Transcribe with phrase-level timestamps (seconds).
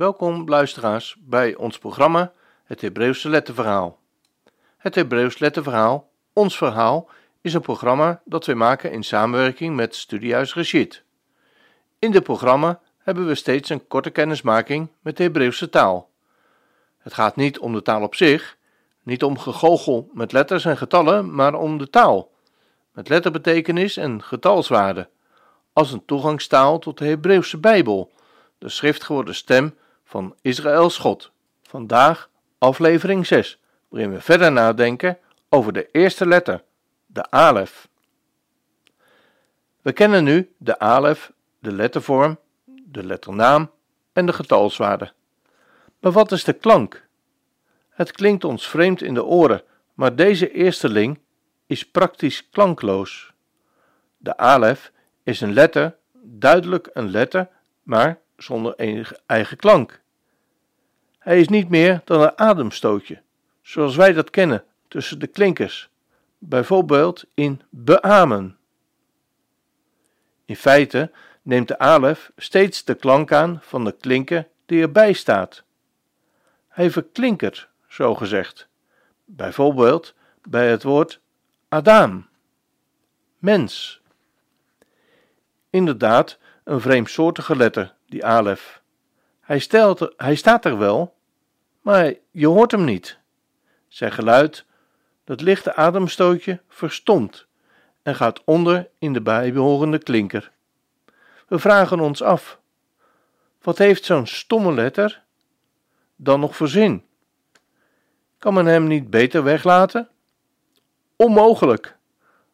[0.00, 2.32] Welkom luisteraars bij ons programma
[2.64, 3.98] Het Hebreeuwse Letterverhaal.
[4.76, 7.08] Het Hebreeuws Letterverhaal, ons verhaal,
[7.40, 11.02] is een programma dat wij maken in samenwerking met Studiehuis Rashid.
[11.98, 16.10] In dit programma hebben we steeds een korte kennismaking met de Hebreeuwse taal.
[16.98, 18.56] Het gaat niet om de taal op zich,
[19.02, 22.30] niet om gegoochel met letters en getallen, maar om de taal,
[22.92, 25.08] met letterbetekenis en getalswaarde,
[25.72, 28.10] als een toegangstaal tot de Hebreeuwse Bijbel,
[28.58, 29.74] de schriftgeworden stem
[30.10, 31.32] van Israëls God.
[31.62, 35.18] Vandaag aflevering 6, waarin we verder nadenken
[35.48, 36.62] over de eerste letter,
[37.06, 37.88] de alef.
[39.82, 43.70] We kennen nu de alef, de lettervorm, de letternaam
[44.12, 45.12] en de getalswaarde.
[46.00, 47.06] Maar wat is de klank?
[47.88, 49.62] Het klinkt ons vreemd in de oren,
[49.94, 51.18] maar deze eersteling
[51.66, 53.32] is praktisch klankloos.
[54.16, 54.92] De alef
[55.22, 57.48] is een letter, duidelijk een letter,
[57.82, 60.00] maar zonder enige eigen klank.
[61.18, 63.22] Hij is niet meer dan een ademstootje,
[63.62, 65.88] zoals wij dat kennen tussen de klinkers,
[66.38, 68.58] bijvoorbeeld in beamen.
[70.44, 71.10] In feite
[71.42, 75.64] neemt de alef steeds de klank aan van de klinker die erbij staat.
[76.68, 78.68] Hij verklinkert, zo gezegd,
[79.24, 81.20] bijvoorbeeld bij het woord
[81.68, 82.28] Adam,
[83.38, 84.00] mens.
[85.70, 88.82] Inderdaad, een vreemdsoortige letter, die alef.
[89.40, 91.14] Hij, stelt, hij staat er wel,
[91.80, 93.18] maar je hoort hem niet.
[93.88, 94.64] Zijn geluid,
[95.24, 97.46] dat lichte ademstootje, verstomt
[98.02, 100.50] en gaat onder in de bijbehorende klinker.
[101.48, 102.60] We vragen ons af:
[103.62, 105.22] wat heeft zo'n stomme letter
[106.16, 107.04] dan nog voor zin?
[108.38, 110.08] Kan men hem niet beter weglaten?
[111.16, 111.96] Onmogelijk,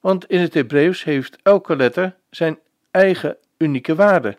[0.00, 2.58] want in het Hebreeuws heeft elke letter zijn
[2.90, 4.38] eigen unieke waarde.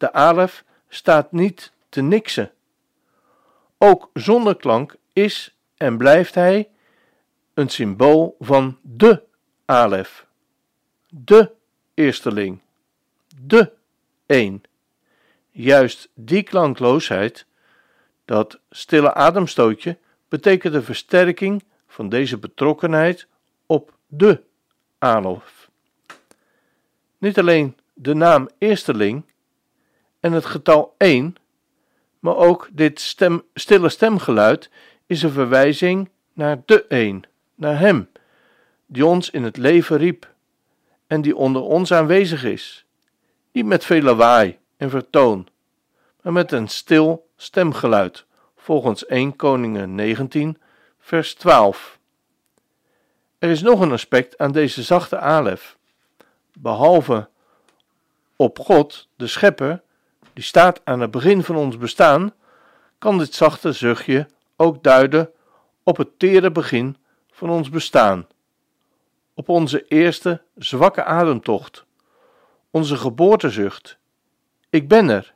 [0.00, 2.50] De alef staat niet te niksen.
[3.78, 6.68] Ook zonder klank is en blijft hij
[7.54, 9.22] een symbool van de
[9.64, 10.26] alef,
[11.08, 11.52] de
[11.94, 12.60] eersteling,
[13.42, 13.72] de
[14.26, 14.62] één.
[15.50, 17.46] Juist die klankloosheid,
[18.24, 23.26] dat stille ademstootje, betekent de versterking van deze betrokkenheid
[23.66, 24.42] op de
[24.98, 25.70] alef.
[27.18, 29.28] Niet alleen de naam eersteling
[30.20, 31.36] en het getal 1,
[32.18, 34.70] maar ook dit stem, stille stemgeluid
[35.06, 38.10] is een verwijzing naar de een, naar Hem,
[38.86, 40.32] die ons in het leven riep
[41.06, 42.84] en die onder ons aanwezig is.
[43.52, 45.48] Niet met veel lawaai en vertoon,
[46.22, 48.24] maar met een stil stemgeluid,
[48.56, 50.58] volgens 1 Koningen 19,
[50.98, 51.98] vers 12.
[53.38, 55.76] Er is nog een aspect aan deze zachte alef.
[56.52, 57.28] Behalve
[58.36, 59.82] op God, de Schepper,
[60.40, 62.34] die staat aan het begin van ons bestaan,
[62.98, 65.30] kan dit zachte zuchtje ook duiden
[65.82, 66.96] op het tere begin
[67.30, 68.26] van ons bestaan,
[69.34, 71.84] op onze eerste zwakke ademtocht,
[72.70, 73.98] onze geboortezucht.
[74.70, 75.34] Ik ben er,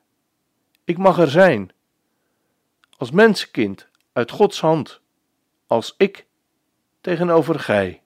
[0.85, 1.73] ik mag er zijn,
[2.97, 5.01] als mensenkind uit Gods hand,
[5.67, 6.27] als ik
[7.01, 8.03] tegenover gij.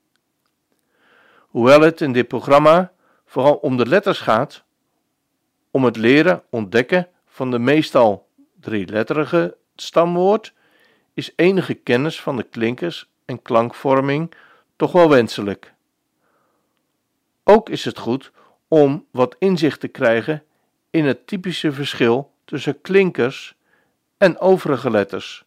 [1.49, 2.93] Hoewel het in dit programma
[3.25, 4.67] vooral om de letters gaat,
[5.71, 8.29] om het leren ontdekken van de meestal
[8.61, 10.53] drieletterige stamwoord,
[11.15, 14.35] is enige kennis van de klinkers en klankvorming
[14.77, 15.75] toch wel wenselijk.
[17.45, 18.33] Ook is het goed
[18.69, 20.45] om wat inzicht te krijgen
[20.91, 23.55] in het typische verschil tussen klinkers
[24.19, 25.45] en overige letters,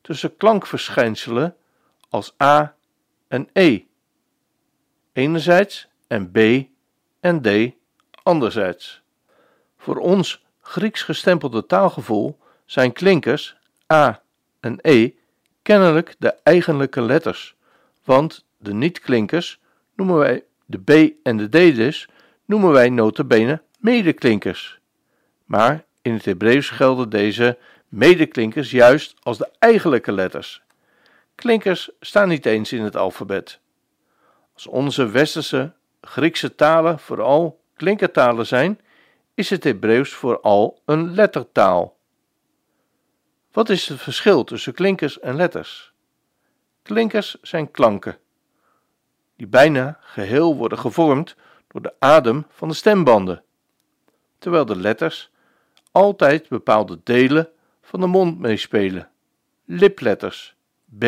[0.00, 1.56] tussen klankverschijnselen
[2.08, 2.74] als A
[3.28, 3.80] en E,
[5.12, 6.38] enerzijds en B
[7.20, 7.74] en D
[8.22, 9.02] anderzijds.
[9.78, 13.56] Voor ons Grieks gestempelde taalgevoel zijn klinkers
[13.92, 14.22] A
[14.60, 15.10] en E
[15.62, 17.54] kennelijk de eigenlijke letters,
[18.04, 19.60] want de niet-klinkers
[19.94, 22.08] noemen wij de B en de D dus,
[22.44, 24.78] noemen wij notabene medeklinkers.
[25.44, 27.58] Maar in het Hebreeuws gelden deze
[27.88, 30.62] medeklinkers juist als de eigenlijke letters.
[31.34, 33.58] Klinkers staan niet eens in het alfabet.
[34.54, 38.80] Als onze westerse Griekse talen vooral klinkertalen zijn,
[39.38, 41.96] is het Hebreeuws vooral een lettertaal.
[43.52, 45.92] Wat is het verschil tussen klinkers en letters?
[46.82, 48.18] Klinkers zijn klanken,
[49.36, 51.36] die bijna geheel worden gevormd
[51.68, 53.44] door de adem van de stembanden,
[54.38, 55.30] terwijl de letters
[55.92, 57.48] altijd bepaalde delen
[57.82, 59.10] van de mond meespelen.
[59.64, 60.56] Lipletters
[60.98, 61.04] B,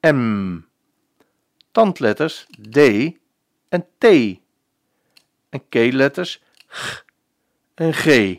[0.00, 0.58] M,
[1.70, 2.78] tandletters D
[3.68, 4.04] en T
[5.48, 6.44] en keelletters
[7.74, 8.36] En G.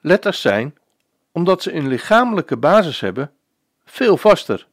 [0.00, 0.74] Letters zijn,
[1.32, 3.32] omdat ze een lichamelijke basis hebben,
[3.84, 4.66] veel vaster,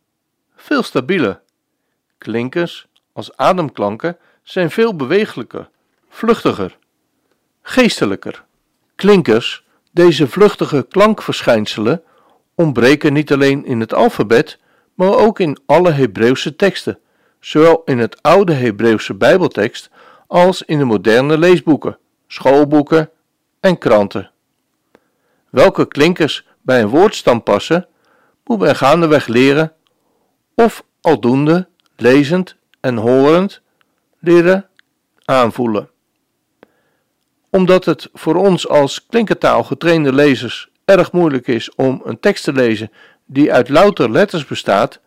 [0.55, 1.41] veel stabieler.
[2.17, 5.69] Klinkers als ademklanken zijn veel bewegelijker,
[6.09, 6.77] vluchtiger,
[7.61, 8.43] geestelijker.
[8.95, 12.03] Klinkers, deze vluchtige klankverschijnselen,
[12.55, 14.59] ontbreken niet alleen in het alfabet,
[14.93, 16.99] maar ook in alle Hebreeuwse teksten,
[17.39, 19.89] zowel in het oude Hebreeuwse Bijbeltekst
[20.27, 21.97] als in de moderne leesboeken,
[22.29, 23.09] schoolboeken
[23.59, 24.31] en kranten.
[25.49, 27.87] Welke klinkers bij een woordstam passen,
[28.43, 29.73] moet men gaandeweg leren
[30.55, 33.61] of aldoende, lezend en horend
[34.19, 34.69] leren
[35.25, 35.89] aanvoelen.
[37.49, 42.53] Omdat het voor ons als klinkertaal getrainde lezers erg moeilijk is om een tekst te
[42.53, 42.91] lezen
[43.25, 44.99] die uit louter letters bestaat,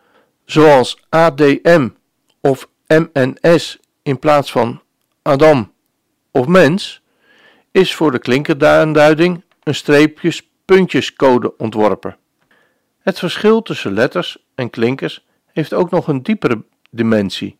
[0.44, 1.88] zoals ADM
[2.40, 4.82] of MNS in plaats van
[5.22, 5.72] Adam
[6.30, 7.01] of mens,
[7.72, 12.16] is voor de klinkerduiding een streepjes-puntjescode ontworpen.
[12.98, 17.58] Het verschil tussen letters en klinkers heeft ook nog een diepere dimensie.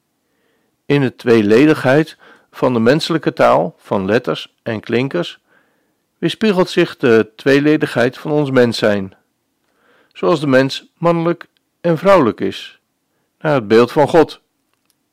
[0.86, 2.16] In de tweeledigheid
[2.50, 5.40] van de menselijke taal van letters en klinkers
[6.18, 9.14] weerspiegelt zich de tweeledigheid van ons mens zijn,
[10.12, 11.46] zoals de mens mannelijk
[11.80, 12.80] en vrouwelijk is,
[13.38, 14.40] naar het beeld van God.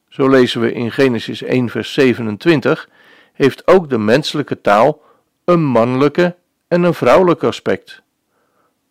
[0.10, 2.90] Zo lezen we in Genesis 1, vers 27,
[3.40, 5.02] heeft ook de menselijke taal
[5.46, 6.36] een mannelijke
[6.68, 8.02] en een vrouwelijk aspect.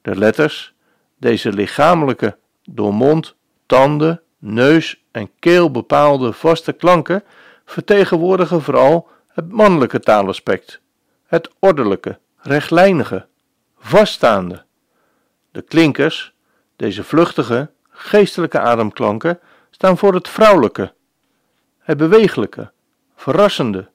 [0.02, 0.74] De letters,
[1.16, 3.34] deze lichamelijke, door mond,
[3.66, 7.24] tanden, neus en keel bepaalde vaste klanken,
[7.64, 10.80] vertegenwoordigen vooral het mannelijke taalaspect,
[11.26, 13.26] het ordelijke, rechtlijnige,
[13.78, 14.64] vaststaande.
[15.50, 16.34] De klinkers,
[16.76, 19.40] deze vluchtige, geestelijke ademklanken,
[19.70, 20.92] staan voor het vrouwelijke,
[21.78, 22.70] het bewegelijke,
[23.16, 23.88] verrassende,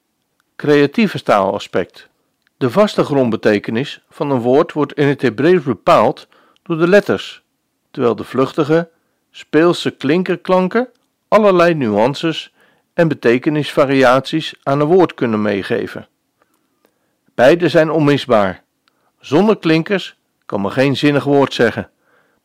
[0.55, 2.09] creatieve taalaspect.
[2.57, 6.27] De vaste grondbetekenis van een woord wordt in het Hebreeuws bepaald
[6.63, 7.43] door de letters,
[7.91, 8.89] terwijl de vluchtige,
[9.31, 10.89] speelse klinkerklanken
[11.27, 12.53] allerlei nuances
[12.93, 16.07] en betekenisvariaties aan een woord kunnen meegeven.
[17.35, 18.63] Beide zijn onmisbaar.
[19.19, 20.15] Zonder klinkers
[20.45, 21.89] kan men geen zinnig woord zeggen.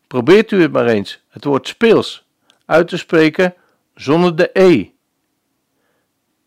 [0.07, 2.27] Probeert u het maar eens, het woord speels,
[2.65, 3.55] uit te spreken
[3.95, 4.91] zonder de e.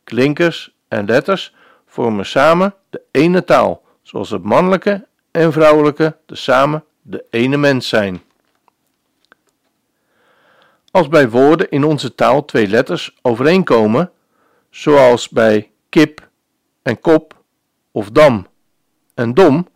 [0.04, 1.54] Klinkers en letters
[1.86, 8.22] vormen samen de ene taal, zoals het mannelijke en vrouwelijke samen de ene mens zijn.
[10.92, 14.12] Als bij woorden in onze taal twee letters overeenkomen,
[14.70, 16.30] zoals bij kip
[16.82, 17.44] en kop
[17.92, 18.48] of dam
[19.14, 19.68] en dom,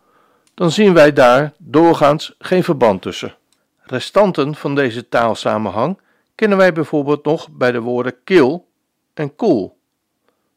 [0.53, 3.35] dan zien wij daar doorgaans geen verband tussen.
[3.79, 5.99] Restanten van deze taalsamenhang
[6.35, 8.67] kennen wij bijvoorbeeld nog bij de woorden kil
[9.13, 9.77] en koel,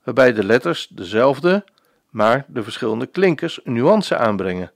[0.08, 1.64] waarbij de letters dezelfde,
[2.10, 4.72] maar de verschillende klinkers een nuance aanbrengen.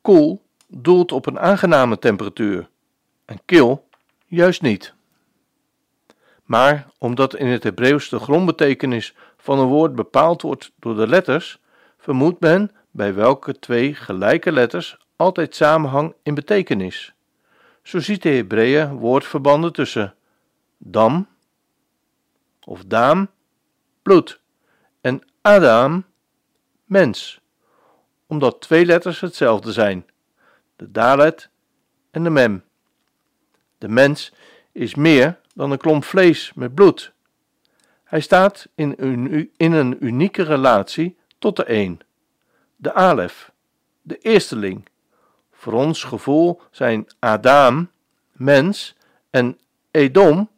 [0.00, 2.68] Koel doelt op een aangename temperatuur
[3.24, 3.88] en kil
[4.26, 4.94] juist niet.
[6.44, 11.58] Maar omdat in het Hebreeuws de grondbetekenis van een woord bepaald wordt door de letters,
[11.98, 17.12] vermoedt men bij welke twee gelijke letters altijd samenhang in betekenis.
[17.82, 20.14] Zo ziet de Hebreeën woordverbanden tussen
[20.76, 21.28] dam
[22.64, 23.28] of daam,
[24.02, 24.40] bloed,
[25.00, 26.04] en Adam,
[26.84, 27.40] mens,
[28.26, 30.06] omdat twee letters hetzelfde zijn,
[30.76, 31.48] de dalet
[32.10, 32.64] en de mem.
[33.78, 34.32] De mens
[34.72, 37.12] is meer dan een klomp vlees met bloed.
[38.04, 42.00] Hij staat in een, in een unieke relatie tot de een,
[42.76, 43.52] de Alef,
[44.02, 44.88] de eersteling.
[45.52, 47.90] Voor ons gevoel zijn Adam,
[48.32, 48.96] mens,
[49.30, 49.58] en
[49.90, 50.48] Edom,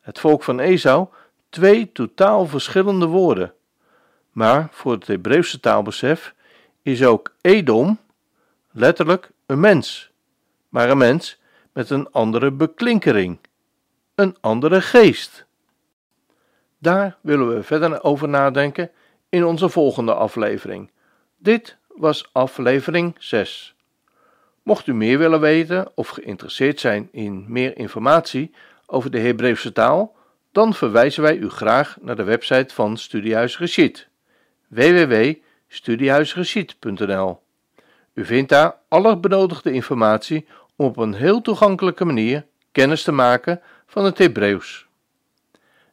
[0.00, 1.08] het volk van Esau,
[1.48, 3.54] twee totaal verschillende woorden.
[4.36, 6.34] Maar voor het Hebreeuwse taalbesef
[6.82, 7.98] is ook Edom
[8.70, 10.10] letterlijk een mens,
[10.68, 11.38] maar een mens
[11.72, 13.38] met een andere beklinkering
[14.14, 15.46] een andere geest.
[16.78, 18.90] Daar willen we verder over nadenken
[19.28, 20.90] in onze volgende aflevering.
[21.36, 23.74] Dit was aflevering 6.
[24.62, 28.54] Mocht u meer willen weten of geïnteresseerd zijn in meer informatie
[28.86, 30.16] over de Hebreeuwse taal,
[30.52, 34.08] dan verwijzen wij u graag naar de website van Studiehuis Reshit
[34.68, 37.40] www.studiehuisreshit.nl.
[38.14, 40.46] U vindt daar alle benodigde informatie
[40.76, 44.86] om op een heel toegankelijke manier kennis te maken van het Hebreeuws.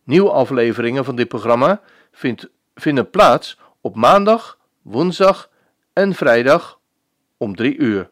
[0.03, 5.49] Nieuwe afleveringen van dit programma vindt, vinden plaats op maandag, woensdag
[5.93, 6.79] en vrijdag
[7.37, 8.09] om 3 uur.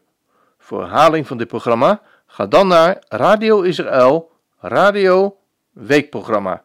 [0.58, 5.36] Voor herhaling van dit programma ga dan naar Radio Israël Radio
[5.72, 6.64] Weekprogramma.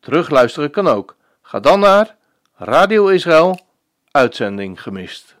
[0.00, 1.16] Terugluisteren kan ook.
[1.42, 2.16] Ga dan naar
[2.60, 3.54] Radio Israël
[4.12, 5.37] Uitzending gemist.